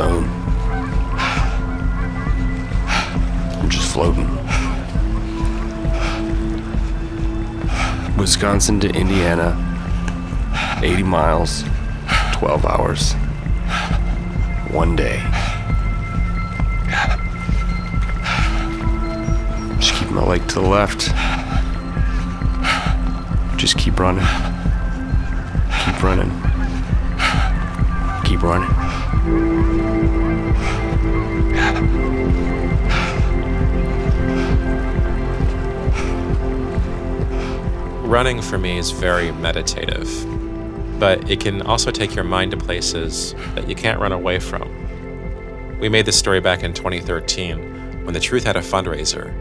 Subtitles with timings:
[0.00, 0.28] I'm
[3.68, 4.28] just floating.
[8.16, 9.56] Wisconsin to Indiana,
[10.82, 11.64] 80 miles,
[12.32, 13.12] 12 hours,
[14.70, 15.20] one day.
[19.80, 21.10] Just keep my leg to the left.
[23.58, 24.24] Just keep running.
[25.84, 26.30] Keep running.
[28.24, 29.07] Keep running.
[38.08, 40.08] Running for me is very meditative,
[40.98, 44.68] but it can also take your mind to places that you can't run away from.
[45.78, 49.32] We made this story back in 2013 when The Truth had a fundraiser,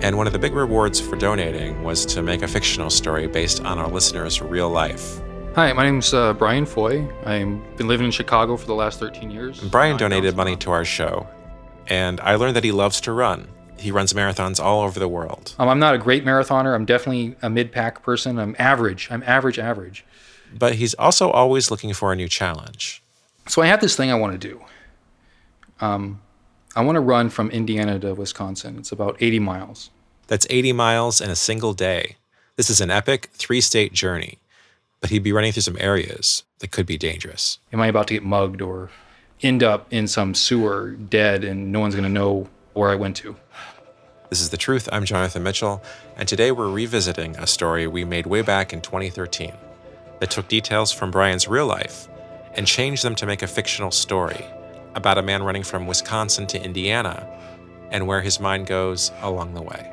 [0.00, 3.62] and one of the big rewards for donating was to make a fictional story based
[3.64, 5.20] on our listeners' real life.
[5.56, 7.08] Hi, my name's uh, Brian Foy.
[7.24, 9.58] I've been living in Chicago for the last 13 years.
[9.58, 11.26] Brian donated money to our show,
[11.86, 13.48] and I learned that he loves to run.
[13.78, 15.54] He runs marathons all over the world.
[15.58, 16.74] Um, I'm not a great marathoner.
[16.74, 18.38] I'm definitely a mid-pack person.
[18.38, 19.08] I'm average.
[19.10, 20.04] I'm average, average.
[20.54, 23.02] But he's also always looking for a new challenge.
[23.48, 24.62] So I have this thing I want to do.
[25.80, 26.20] Um,
[26.76, 28.76] I want to run from Indiana to Wisconsin.
[28.76, 29.88] It's about 80 miles.
[30.26, 32.16] That's 80 miles in a single day.
[32.56, 34.38] This is an epic three state journey,
[35.00, 37.58] but he'd be running through some areas that could be dangerous.
[37.72, 38.90] Am I about to get mugged or
[39.42, 43.16] end up in some sewer dead and no one's going to know where I went
[43.16, 43.36] to?
[44.30, 44.88] This is The Truth.
[44.90, 45.82] I'm Jonathan Mitchell,
[46.16, 49.52] and today we're revisiting a story we made way back in 2013
[50.18, 52.08] that took details from Brian's real life
[52.54, 54.44] and changed them to make a fictional story
[54.94, 57.24] about a man running from Wisconsin to Indiana
[57.90, 59.92] and where his mind goes along the way.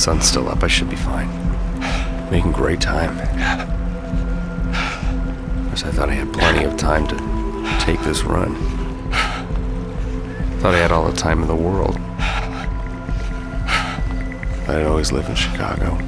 [0.00, 0.62] Sun's still up.
[0.62, 1.28] I should be fine.
[2.30, 3.18] Making great time.
[4.70, 7.16] Of course, I thought I had plenty of time to
[7.84, 8.54] take this run.
[10.60, 11.98] Thought I had all the time in the world.
[14.68, 15.98] I'd always live in Chicago.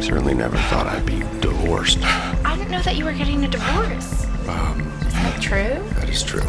[0.00, 1.98] Certainly never thought I'd be divorced.
[2.02, 4.24] I didn't know that you were getting a divorce.
[4.48, 5.84] Um, Is that true?
[6.00, 6.40] that is true.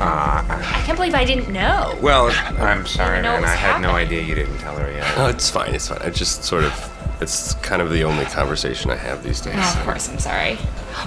[0.00, 1.96] Uh, I can't believe I didn't know.
[2.02, 3.42] Well, I'm sorry, know man.
[3.42, 5.14] was I had no idea you didn't tell her yet.
[5.16, 5.74] Oh, it's fine.
[5.74, 6.00] It's fine.
[6.02, 6.90] I just sort of.
[7.20, 9.54] It's kind of the only conversation I have these days.
[9.56, 10.58] Oh, of course, I'm sorry.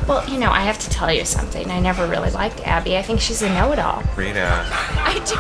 [0.07, 1.69] Well, you know, I have to tell you something.
[1.69, 2.97] I never really liked Abby.
[2.97, 4.03] I think she's a know-it-all.
[4.15, 5.35] Rita, I do.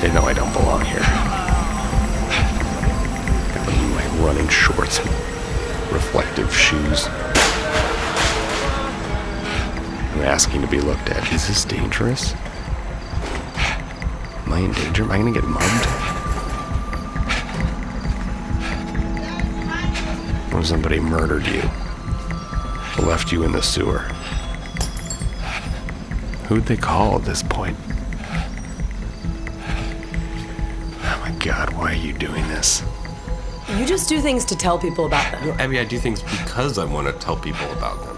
[0.00, 1.02] They know I don't belong here.
[3.74, 5.08] In my running shorts and
[5.92, 7.08] reflective shoes.
[10.18, 11.32] I'm asking to be looked at.
[11.32, 12.34] Is this dangerous?
[14.46, 15.04] Am I in danger?
[15.04, 15.86] Am I gonna get mugged?
[20.52, 21.62] What if somebody murdered you?
[23.06, 24.00] Left you in the sewer?
[26.48, 27.76] Who'd they call at this point?
[31.00, 32.82] Oh my god, why are you doing this?
[33.76, 35.56] You just do things to tell people about them.
[35.60, 38.17] I mean, I do things because I want to tell people about them.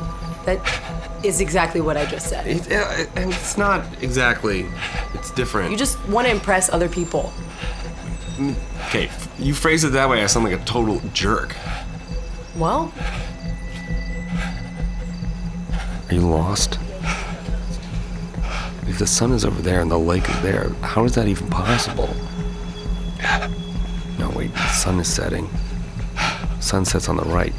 [0.56, 2.46] That is exactly what I just said.
[2.46, 4.66] It, uh, and it's not exactly.
[5.14, 5.70] It's different.
[5.70, 7.32] You just want to impress other people.
[8.88, 9.10] okay.
[9.38, 11.54] You phrase it that way, I sound like a total jerk.
[12.56, 12.92] Well,
[16.08, 16.78] Are you lost?
[18.88, 21.48] If the sun is over there and the lake is there, how is that even
[21.48, 22.08] possible?
[24.18, 24.52] No, wait.
[24.52, 25.48] The sun is setting.
[26.60, 27.54] Sun sets on the right.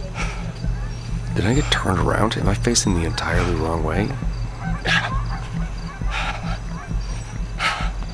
[1.35, 2.37] Did I get turned around?
[2.37, 4.09] Am I facing the entirely wrong way?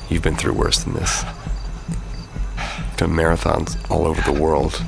[0.08, 1.24] You've been through worse than this.
[2.96, 4.82] Done marathons all over the world.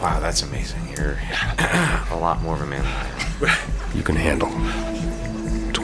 [0.00, 0.80] wow, that's amazing.
[0.96, 1.18] You're
[2.10, 3.96] a lot more of a man than I am.
[3.96, 4.48] You can handle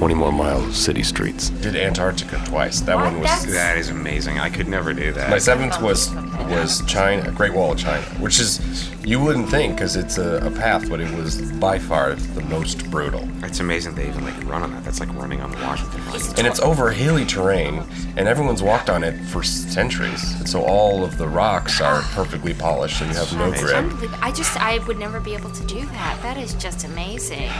[0.00, 1.50] 20 more miles of city streets.
[1.50, 2.81] Did Antarctica twice.
[2.81, 3.05] That What?
[3.05, 3.29] one was.
[3.29, 4.41] That's- That is amazing.
[4.41, 5.29] I could never do that.
[5.29, 6.11] My seventh was
[6.49, 8.62] was China, Great Wall of China, which is
[9.05, 12.91] you wouldn't think because it's a, a path, but it was by far the most
[12.91, 13.29] brutal.
[13.44, 14.85] It's amazing they even like run on that.
[14.85, 16.23] That's like running on the Washington line.
[16.38, 17.85] And it's over hilly terrain,
[18.17, 20.32] and everyone's walked on it for centuries.
[20.38, 22.12] And so all of the rocks are ah.
[22.14, 23.76] perfectly polished, and you have no That's grip.
[23.76, 24.19] unbelievable.
[24.23, 26.19] I just, I would never be able to do that.
[26.23, 27.50] That is just amazing.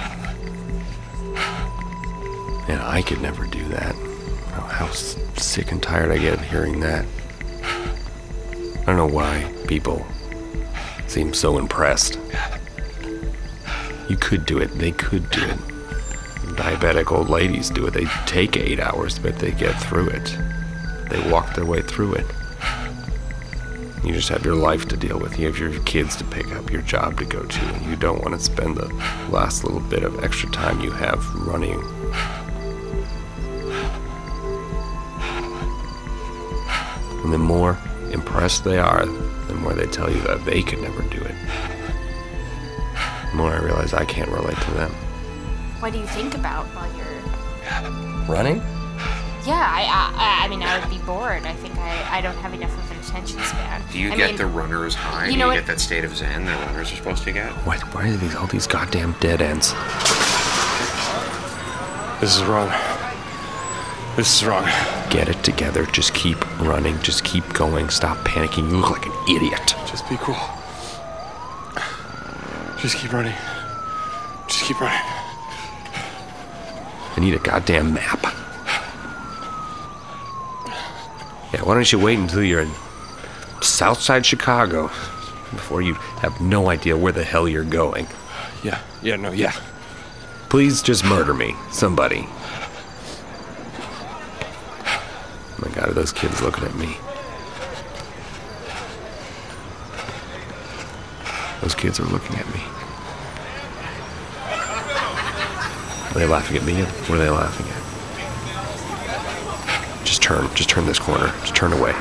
[2.71, 3.97] And I could never do that.
[4.69, 7.05] How sick and tired I get of hearing that.
[7.65, 10.07] I don't know why people
[11.09, 12.17] seem so impressed.
[14.09, 14.69] You could do it.
[14.79, 15.59] They could do it.
[16.55, 17.91] Diabetic old ladies do it.
[17.93, 20.39] They take eight hours, but they get through it.
[21.11, 22.27] They walk their way through it.
[24.05, 25.41] You just have your life to deal with.
[25.41, 28.23] You have your kids to pick up, your job to go to, and you don't
[28.23, 28.87] want to spend the
[29.29, 31.83] last little bit of extra time you have running
[37.31, 37.79] And the more
[38.11, 41.35] impressed they are, the more they tell you that they could never do it.
[43.31, 44.91] The more I realize I can't relate to them.
[45.79, 48.27] What do you think about while you're?
[48.27, 48.57] Running?
[49.47, 51.45] Yeah, I, I, I mean, I would be bored.
[51.47, 53.81] I think I, I don't have enough of an attention span.
[53.93, 55.27] Do you I get mean, the runner's high?
[55.27, 57.31] you Do know you what- get that state of zen that runners are supposed to
[57.33, 57.53] get?
[57.65, 59.73] Why, why are these all these goddamn dead ends?
[62.21, 62.73] This is wrong.
[64.17, 64.65] This is wrong.
[65.09, 65.87] Get it together.
[65.87, 67.01] Just keep running.
[67.01, 67.89] Just keep going.
[67.89, 68.71] Stop panicking.
[68.71, 69.75] You look like an idiot.
[69.87, 70.37] Just be cool.
[72.81, 73.35] Just keep running.
[74.49, 75.01] Just keep running.
[77.17, 78.23] I need a goddamn map.
[81.53, 82.71] Yeah, why don't you wait until you're in
[83.61, 84.89] Southside Chicago
[85.51, 88.07] before you have no idea where the hell you're going?
[88.63, 89.53] Yeah, yeah, no, yeah.
[90.49, 92.27] Please just murder me, somebody.
[95.83, 96.97] Oh of those kids looking at me?
[101.63, 102.61] Those kids are looking at me.
[106.11, 106.83] Are they laughing at me?
[106.83, 107.81] What are they laughing at?
[110.05, 111.29] Just turn, just turn this corner.
[111.41, 111.93] Just turn away.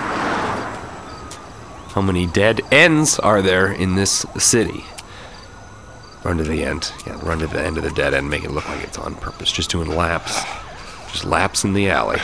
[1.91, 4.83] How many dead ends are there in this city?
[6.23, 6.91] Run to the end.
[7.07, 9.15] Yeah, run to the end of the dead end, make it look like it's on
[9.15, 9.51] purpose.
[9.51, 10.43] Just doing laps.
[11.11, 12.19] Just laps in the alley.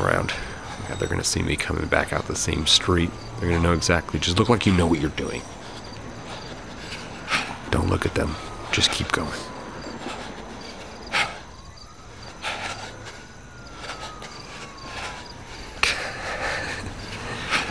[0.00, 0.32] Around.
[0.88, 3.10] God, they're gonna see me coming back out the same street.
[3.38, 4.18] They're gonna know exactly.
[4.18, 5.42] Just look like you know what you're doing.
[7.70, 8.34] Don't look at them.
[8.72, 9.30] Just keep going.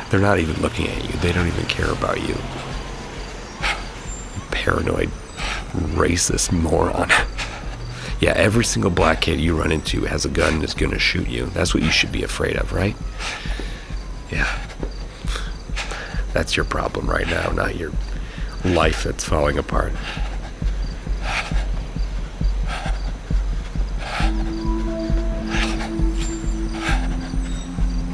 [0.10, 1.12] They're not even looking at you.
[1.20, 2.36] They don't even care about you.
[4.52, 5.10] Paranoid,
[5.96, 7.10] racist moron.
[8.20, 11.28] Yeah, every single black kid you run into has a gun and is gonna shoot
[11.30, 11.46] you.
[11.48, 12.96] That's what you should be afraid of, right?
[14.30, 14.48] Yeah.
[16.34, 17.92] That's your problem right now, not your
[18.66, 19.94] life that's falling apart.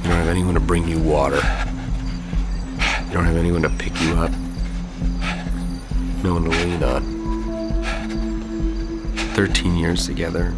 [0.03, 1.38] You don't have anyone to bring you water.
[1.38, 4.31] You don't have anyone to pick you up.
[6.24, 7.14] No one to lean on.
[9.35, 10.51] 13 years together.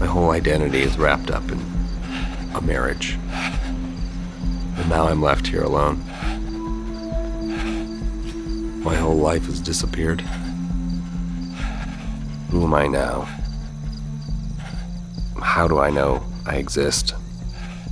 [0.00, 1.60] My whole identity is wrapped up in
[2.52, 3.16] a marriage.
[3.30, 6.00] And now I'm left here alone.
[8.82, 10.20] My whole life has disappeared.
[12.50, 13.28] Who am I now?
[15.40, 17.14] How do I know I exist?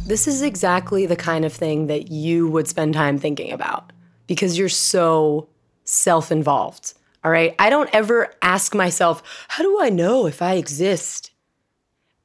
[0.08, 3.92] This is exactly the kind of thing that you would spend time thinking about
[4.26, 5.48] because you're so
[5.84, 6.94] self involved.
[7.22, 7.54] All right.
[7.58, 11.32] I don't ever ask myself, how do I know if I exist?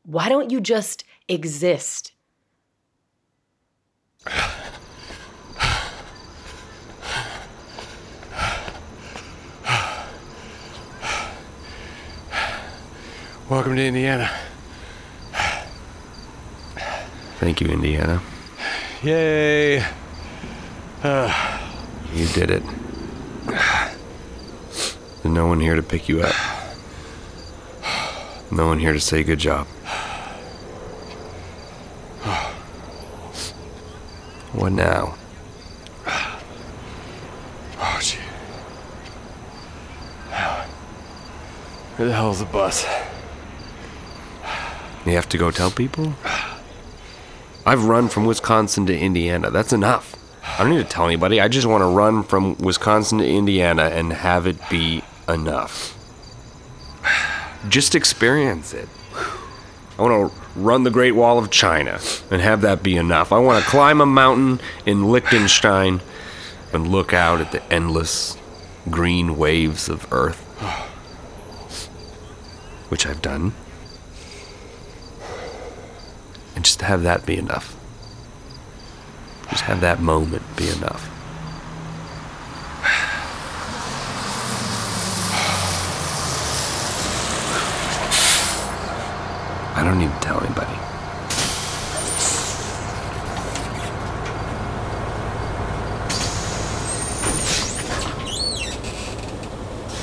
[0.04, 2.14] Why don't you just exist?
[13.50, 14.32] Welcome to Indiana.
[17.40, 18.22] Thank you, Indiana.
[19.04, 19.86] Yay.
[22.14, 22.64] You did it.
[25.26, 26.36] There's no one here to pick you up.
[28.52, 29.66] No one here to say good job.
[34.54, 35.16] What now?
[37.80, 38.20] Oh, gee.
[41.96, 42.86] Where the hell's the bus?
[45.08, 46.14] You have to go tell people?
[47.66, 49.50] I've run from Wisconsin to Indiana.
[49.50, 50.16] That's enough.
[50.44, 51.42] I don't need to tell anybody.
[51.42, 55.94] I just want to run from Wisconsin to Indiana and have it be enough.
[57.70, 58.90] just experience it.
[59.98, 63.32] I want to run the Great Wall of China and have that be enough.
[63.32, 66.02] I want to climb a mountain in Liechtenstein
[66.74, 68.38] and look out at the endless
[68.90, 70.42] green waves of Earth,
[72.90, 73.54] which I've done.
[76.56, 77.76] And just have that be enough.
[79.50, 81.12] Just have that moment be enough.
[89.78, 90.72] I don't need to tell anybody.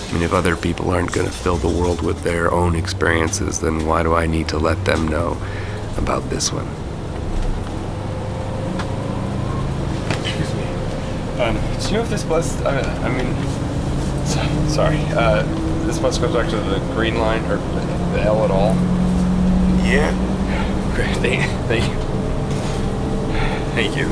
[0.09, 3.61] I mean, if other people aren't going to fill the world with their own experiences,
[3.61, 5.41] then why do I need to let them know
[5.97, 6.67] about this one?
[10.21, 10.63] Excuse me.
[11.43, 12.61] Um, do you know if this bus?
[12.63, 14.99] I mean, I mean sorry.
[15.11, 15.43] Uh,
[15.87, 17.57] this bus goes back to the Green Line or
[18.13, 19.02] the L at all?
[19.83, 20.11] Yeah.
[20.95, 21.17] Great.
[21.17, 21.99] Thank, thank you.
[23.75, 24.07] Thank you.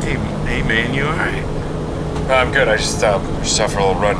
[0.00, 0.16] Hey,
[0.48, 1.44] hey man, you alright?
[2.26, 2.68] No, I'm good.
[2.68, 4.16] I just uh, just out for a little run.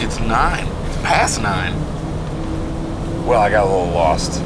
[0.00, 0.66] It's nine.
[0.86, 1.74] It's past nine.
[3.26, 4.40] Well, I got a little lost.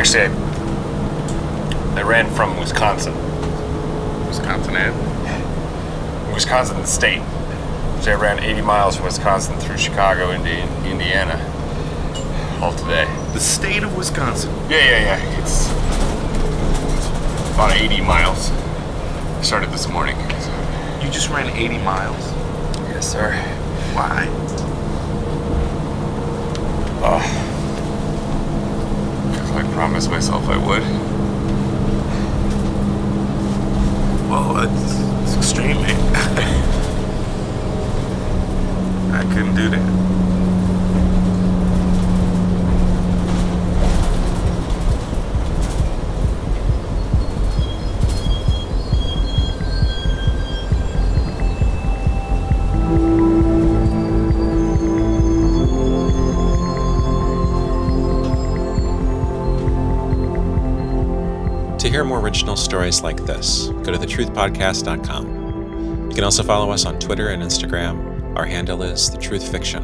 [0.00, 0.34] Actually,
[1.94, 3.12] I, I ran from Wisconsin.
[4.26, 6.32] Wisconsin Ave.
[6.32, 7.20] Wisconsin the state.
[8.00, 10.48] So I ran 80 miles from Wisconsin through Chicago into
[10.88, 11.36] Indiana.
[12.62, 13.04] All today.
[13.34, 14.50] The state of Wisconsin.
[14.70, 15.42] Yeah, yeah, yeah.
[15.42, 15.66] It's
[17.52, 18.50] about 80 miles.
[18.50, 20.16] I started this morning.
[21.02, 22.32] You just ran 80 miles?
[22.88, 23.32] Yes, sir.
[23.92, 24.28] Why?
[27.04, 27.49] Oh.
[29.80, 30.82] Promised myself I would.
[34.28, 35.96] Well, it's, it's extreme, man.
[39.14, 40.19] I couldn't do that.
[61.80, 66.08] To hear more original stories like this, go to thetruthpodcast.com.
[66.10, 68.36] You can also follow us on Twitter and Instagram.
[68.36, 69.82] Our handle is The Truth Fiction.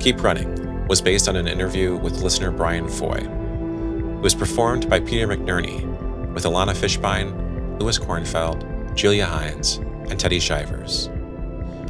[0.00, 3.18] Keep Running was based on an interview with listener Brian Foy.
[3.18, 5.84] It was performed by Peter McNerney
[6.32, 11.10] with Alana Fishbein, Louis Kornfeld, Julia Hines, and Teddy Shivers.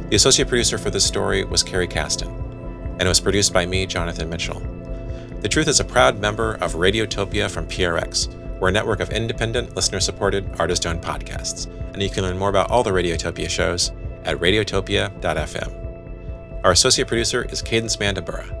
[0.09, 3.85] The associate producer for this story was Carrie Caston, and it was produced by me,
[3.85, 4.61] Jonathan Mitchell.
[5.41, 8.27] The Truth is a proud member of Radiotopia from PRX.
[8.59, 12.49] We're a network of independent, listener supported, artist owned podcasts, and you can learn more
[12.49, 13.91] about all the Radiotopia shows
[14.23, 16.63] at radiotopia.fm.
[16.63, 18.55] Our associate producer is Cadence Mandybura.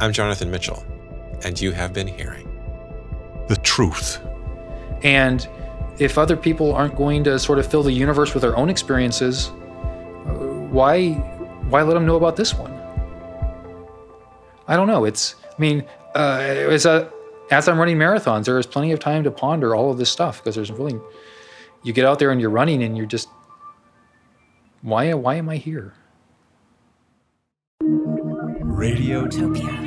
[0.00, 0.86] I'm Jonathan Mitchell,
[1.42, 2.46] and you have been hearing.
[3.48, 4.20] The truth.
[5.02, 5.48] And
[5.98, 9.48] if other people aren't going to sort of fill the universe with their own experiences,
[9.48, 9.50] uh,
[10.70, 11.14] why
[11.70, 12.72] why let them know about this one?
[14.68, 15.04] I don't know.
[15.04, 15.84] It's I mean,
[16.14, 17.12] uh, as a
[17.50, 20.38] as I'm running marathons, there is plenty of time to ponder all of this stuff
[20.38, 20.98] because there's really
[21.82, 23.28] you get out there and you're running and you're just
[24.82, 25.94] why why am I here?
[27.82, 29.77] Radiotopia.